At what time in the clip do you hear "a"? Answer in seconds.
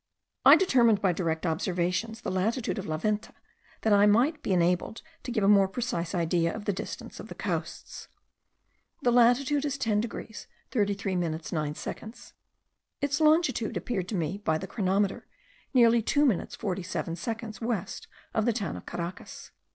5.43-5.47